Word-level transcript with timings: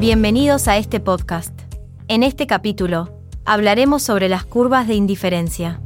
Bienvenidos 0.00 0.68
a 0.68 0.76
este 0.76 1.00
podcast. 1.00 1.52
En 2.06 2.22
este 2.22 2.46
capítulo, 2.46 3.20
hablaremos 3.44 4.00
sobre 4.00 4.28
las 4.28 4.44
curvas 4.44 4.86
de 4.86 4.94
indiferencia. 4.94 5.80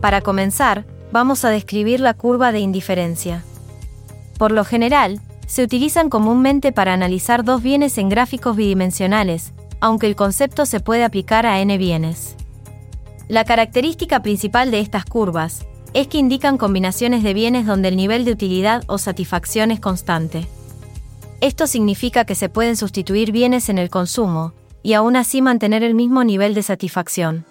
Para 0.00 0.20
comenzar, 0.20 0.84
vamos 1.10 1.44
a 1.44 1.50
describir 1.50 1.98
la 1.98 2.14
curva 2.14 2.52
de 2.52 2.60
indiferencia. 2.60 3.42
Por 4.38 4.52
lo 4.52 4.64
general, 4.64 5.20
se 5.48 5.64
utilizan 5.64 6.08
comúnmente 6.08 6.70
para 6.70 6.92
analizar 6.92 7.42
dos 7.42 7.60
bienes 7.60 7.98
en 7.98 8.08
gráficos 8.08 8.54
bidimensionales, 8.54 9.52
aunque 9.80 10.06
el 10.06 10.14
concepto 10.14 10.64
se 10.64 10.78
puede 10.78 11.02
aplicar 11.02 11.44
a 11.44 11.60
n 11.60 11.76
bienes. 11.76 12.36
La 13.26 13.44
característica 13.44 14.22
principal 14.22 14.70
de 14.70 14.78
estas 14.78 15.04
curvas 15.04 15.66
es 15.92 16.06
que 16.06 16.18
indican 16.18 16.56
combinaciones 16.56 17.22
de 17.22 17.34
bienes 17.34 17.66
donde 17.66 17.88
el 17.88 17.96
nivel 17.96 18.24
de 18.24 18.32
utilidad 18.32 18.84
o 18.86 18.98
satisfacción 18.98 19.70
es 19.70 19.80
constante. 19.80 20.46
Esto 21.40 21.66
significa 21.66 22.24
que 22.24 22.34
se 22.34 22.48
pueden 22.48 22.76
sustituir 22.76 23.32
bienes 23.32 23.68
en 23.68 23.78
el 23.78 23.90
consumo, 23.90 24.52
y 24.82 24.92
aún 24.92 25.16
así 25.16 25.42
mantener 25.42 25.82
el 25.82 25.94
mismo 25.94 26.22
nivel 26.24 26.54
de 26.54 26.62
satisfacción. 26.62 27.44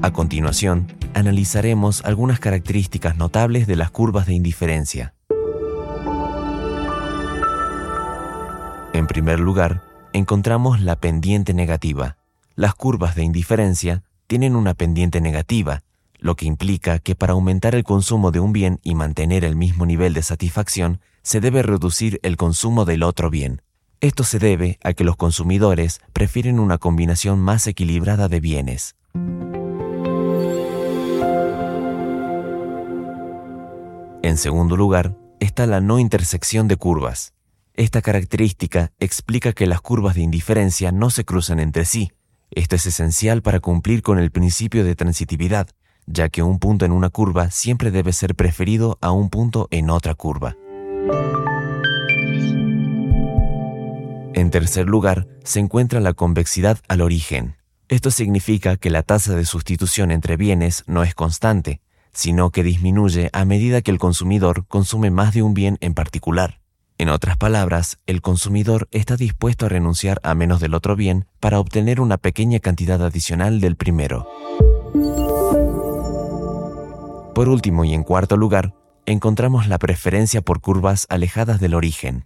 A 0.00 0.12
continuación, 0.12 0.86
analizaremos 1.14 2.04
algunas 2.04 2.38
características 2.38 3.16
notables 3.16 3.66
de 3.66 3.76
las 3.76 3.90
curvas 3.90 4.26
de 4.26 4.34
indiferencia. 4.34 5.14
En 8.98 9.06
primer 9.06 9.38
lugar, 9.38 9.84
encontramos 10.12 10.80
la 10.80 10.96
pendiente 10.96 11.54
negativa. 11.54 12.16
Las 12.56 12.74
curvas 12.74 13.14
de 13.14 13.22
indiferencia 13.22 14.02
tienen 14.26 14.56
una 14.56 14.74
pendiente 14.74 15.20
negativa, 15.20 15.84
lo 16.18 16.34
que 16.34 16.46
implica 16.46 16.98
que 16.98 17.14
para 17.14 17.34
aumentar 17.34 17.76
el 17.76 17.84
consumo 17.84 18.32
de 18.32 18.40
un 18.40 18.52
bien 18.52 18.80
y 18.82 18.96
mantener 18.96 19.44
el 19.44 19.54
mismo 19.54 19.86
nivel 19.86 20.14
de 20.14 20.24
satisfacción, 20.24 21.00
se 21.22 21.40
debe 21.40 21.62
reducir 21.62 22.18
el 22.24 22.36
consumo 22.36 22.84
del 22.84 23.04
otro 23.04 23.30
bien. 23.30 23.62
Esto 24.00 24.24
se 24.24 24.40
debe 24.40 24.80
a 24.82 24.92
que 24.94 25.04
los 25.04 25.14
consumidores 25.14 26.00
prefieren 26.12 26.58
una 26.58 26.78
combinación 26.78 27.38
más 27.38 27.68
equilibrada 27.68 28.26
de 28.26 28.40
bienes. 28.40 28.96
En 34.24 34.36
segundo 34.36 34.76
lugar, 34.76 35.14
está 35.38 35.66
la 35.66 35.80
no 35.80 36.00
intersección 36.00 36.66
de 36.66 36.74
curvas. 36.74 37.37
Esta 37.78 38.02
característica 38.02 38.90
explica 38.98 39.52
que 39.52 39.68
las 39.68 39.80
curvas 39.80 40.16
de 40.16 40.22
indiferencia 40.22 40.90
no 40.90 41.10
se 41.10 41.24
cruzan 41.24 41.60
entre 41.60 41.84
sí. 41.84 42.10
Esto 42.50 42.74
es 42.74 42.86
esencial 42.86 43.40
para 43.40 43.60
cumplir 43.60 44.02
con 44.02 44.18
el 44.18 44.32
principio 44.32 44.84
de 44.84 44.96
transitividad, 44.96 45.68
ya 46.04 46.28
que 46.28 46.42
un 46.42 46.58
punto 46.58 46.86
en 46.86 46.90
una 46.90 47.08
curva 47.08 47.52
siempre 47.52 47.92
debe 47.92 48.12
ser 48.12 48.34
preferido 48.34 48.98
a 49.00 49.12
un 49.12 49.30
punto 49.30 49.68
en 49.70 49.90
otra 49.90 50.16
curva. 50.16 50.56
En 54.34 54.50
tercer 54.50 54.88
lugar, 54.88 55.28
se 55.44 55.60
encuentra 55.60 56.00
la 56.00 56.14
convexidad 56.14 56.80
al 56.88 57.00
origen. 57.00 57.54
Esto 57.86 58.10
significa 58.10 58.76
que 58.76 58.90
la 58.90 59.04
tasa 59.04 59.36
de 59.36 59.44
sustitución 59.44 60.10
entre 60.10 60.36
bienes 60.36 60.82
no 60.88 61.04
es 61.04 61.14
constante, 61.14 61.80
sino 62.12 62.50
que 62.50 62.64
disminuye 62.64 63.30
a 63.32 63.44
medida 63.44 63.82
que 63.82 63.92
el 63.92 64.00
consumidor 64.00 64.66
consume 64.66 65.12
más 65.12 65.32
de 65.32 65.44
un 65.44 65.54
bien 65.54 65.78
en 65.80 65.94
particular. 65.94 66.58
En 67.00 67.10
otras 67.10 67.36
palabras, 67.36 68.00
el 68.06 68.20
consumidor 68.22 68.88
está 68.90 69.16
dispuesto 69.16 69.66
a 69.66 69.68
renunciar 69.68 70.20
a 70.24 70.34
menos 70.34 70.58
del 70.60 70.74
otro 70.74 70.96
bien 70.96 71.26
para 71.38 71.60
obtener 71.60 72.00
una 72.00 72.18
pequeña 72.18 72.58
cantidad 72.58 73.00
adicional 73.04 73.60
del 73.60 73.76
primero. 73.76 74.28
Por 77.36 77.48
último 77.48 77.84
y 77.84 77.94
en 77.94 78.02
cuarto 78.02 78.36
lugar, 78.36 78.74
encontramos 79.06 79.68
la 79.68 79.78
preferencia 79.78 80.42
por 80.42 80.60
curvas 80.60 81.06
alejadas 81.08 81.60
del 81.60 81.74
origen. 81.74 82.24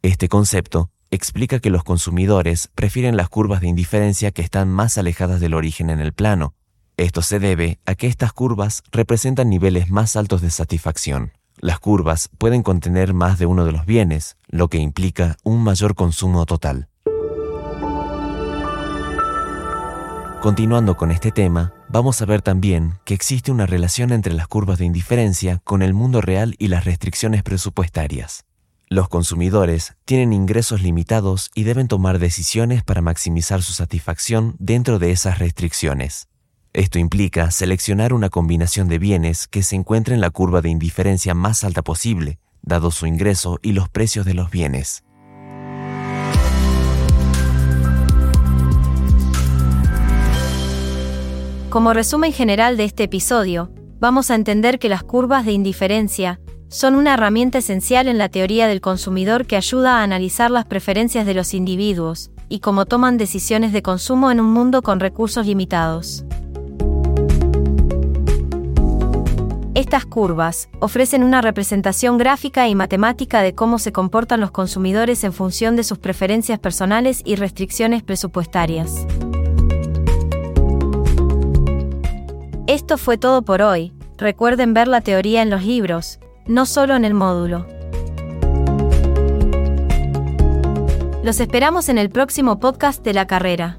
Este 0.00 0.30
concepto 0.30 0.90
explica 1.10 1.58
que 1.58 1.68
los 1.68 1.84
consumidores 1.84 2.70
prefieren 2.74 3.18
las 3.18 3.28
curvas 3.28 3.60
de 3.60 3.68
indiferencia 3.68 4.30
que 4.30 4.40
están 4.40 4.70
más 4.70 4.96
alejadas 4.96 5.38
del 5.38 5.52
origen 5.52 5.90
en 5.90 6.00
el 6.00 6.14
plano. 6.14 6.54
Esto 6.96 7.20
se 7.20 7.40
debe 7.40 7.78
a 7.84 7.94
que 7.94 8.06
estas 8.06 8.32
curvas 8.32 8.84
representan 8.90 9.50
niveles 9.50 9.90
más 9.90 10.16
altos 10.16 10.40
de 10.40 10.48
satisfacción. 10.48 11.32
Las 11.64 11.80
curvas 11.80 12.28
pueden 12.36 12.62
contener 12.62 13.14
más 13.14 13.38
de 13.38 13.46
uno 13.46 13.64
de 13.64 13.72
los 13.72 13.86
bienes, 13.86 14.36
lo 14.48 14.68
que 14.68 14.76
implica 14.76 15.38
un 15.44 15.64
mayor 15.64 15.94
consumo 15.94 16.44
total. 16.44 16.90
Continuando 20.42 20.98
con 20.98 21.10
este 21.10 21.32
tema, 21.32 21.72
vamos 21.88 22.20
a 22.20 22.26
ver 22.26 22.42
también 22.42 22.98
que 23.06 23.14
existe 23.14 23.50
una 23.50 23.64
relación 23.64 24.12
entre 24.12 24.34
las 24.34 24.46
curvas 24.46 24.78
de 24.78 24.84
indiferencia 24.84 25.62
con 25.64 25.80
el 25.80 25.94
mundo 25.94 26.20
real 26.20 26.54
y 26.58 26.68
las 26.68 26.84
restricciones 26.84 27.42
presupuestarias. 27.42 28.44
Los 28.86 29.08
consumidores 29.08 29.94
tienen 30.04 30.34
ingresos 30.34 30.82
limitados 30.82 31.50
y 31.54 31.62
deben 31.62 31.88
tomar 31.88 32.18
decisiones 32.18 32.84
para 32.84 33.00
maximizar 33.00 33.62
su 33.62 33.72
satisfacción 33.72 34.54
dentro 34.58 34.98
de 34.98 35.12
esas 35.12 35.38
restricciones. 35.38 36.28
Esto 36.74 36.98
implica 36.98 37.52
seleccionar 37.52 38.12
una 38.12 38.30
combinación 38.30 38.88
de 38.88 38.98
bienes 38.98 39.46
que 39.46 39.62
se 39.62 39.76
encuentre 39.76 40.16
en 40.16 40.20
la 40.20 40.30
curva 40.30 40.60
de 40.60 40.70
indiferencia 40.70 41.32
más 41.32 41.62
alta 41.62 41.82
posible, 41.82 42.40
dado 42.62 42.90
su 42.90 43.06
ingreso 43.06 43.60
y 43.62 43.74
los 43.74 43.88
precios 43.88 44.26
de 44.26 44.34
los 44.34 44.50
bienes. 44.50 45.04
Como 51.70 51.92
resumen 51.92 52.32
general 52.32 52.76
de 52.76 52.86
este 52.86 53.04
episodio, 53.04 53.70
vamos 54.00 54.32
a 54.32 54.34
entender 54.34 54.80
que 54.80 54.88
las 54.88 55.04
curvas 55.04 55.46
de 55.46 55.52
indiferencia 55.52 56.40
son 56.66 56.96
una 56.96 57.14
herramienta 57.14 57.58
esencial 57.58 58.08
en 58.08 58.18
la 58.18 58.30
teoría 58.30 58.66
del 58.66 58.80
consumidor 58.80 59.46
que 59.46 59.54
ayuda 59.54 60.00
a 60.00 60.02
analizar 60.02 60.50
las 60.50 60.64
preferencias 60.64 61.24
de 61.24 61.34
los 61.34 61.54
individuos 61.54 62.32
y 62.48 62.58
cómo 62.58 62.84
toman 62.84 63.16
decisiones 63.16 63.72
de 63.72 63.82
consumo 63.82 64.32
en 64.32 64.40
un 64.40 64.52
mundo 64.52 64.82
con 64.82 64.98
recursos 64.98 65.46
limitados. 65.46 66.24
Estas 69.84 70.06
curvas 70.06 70.70
ofrecen 70.80 71.22
una 71.22 71.42
representación 71.42 72.16
gráfica 72.16 72.66
y 72.68 72.74
matemática 72.74 73.42
de 73.42 73.54
cómo 73.54 73.78
se 73.78 73.92
comportan 73.92 74.40
los 74.40 74.50
consumidores 74.50 75.24
en 75.24 75.34
función 75.34 75.76
de 75.76 75.84
sus 75.84 75.98
preferencias 75.98 76.58
personales 76.58 77.20
y 77.22 77.36
restricciones 77.36 78.02
presupuestarias. 78.02 79.06
Esto 82.66 82.96
fue 82.96 83.18
todo 83.18 83.42
por 83.42 83.60
hoy. 83.60 83.92
Recuerden 84.16 84.72
ver 84.72 84.88
la 84.88 85.02
teoría 85.02 85.42
en 85.42 85.50
los 85.50 85.62
libros, 85.62 86.18
no 86.46 86.64
solo 86.64 86.96
en 86.96 87.04
el 87.04 87.12
módulo. 87.12 87.66
Los 91.22 91.40
esperamos 91.40 91.90
en 91.90 91.98
el 91.98 92.08
próximo 92.08 92.58
podcast 92.58 93.04
de 93.04 93.12
la 93.12 93.26
carrera. 93.26 93.78